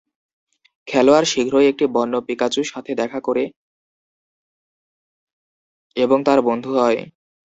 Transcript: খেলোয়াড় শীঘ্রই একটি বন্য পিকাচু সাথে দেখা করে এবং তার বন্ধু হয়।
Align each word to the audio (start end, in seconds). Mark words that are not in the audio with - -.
খেলোয়াড় 0.87 1.27
শীঘ্রই 1.27 1.69
একটি 1.71 1.85
বন্য 1.95 2.13
পিকাচু 2.27 2.61
সাথে 2.71 2.91
দেখা 2.95 3.19
করে 3.21 3.43
এবং 5.95 6.17
তার 6.25 6.39
বন্ধু 6.47 6.71
হয়। 6.77 6.99